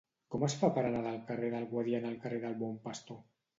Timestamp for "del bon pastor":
2.49-3.25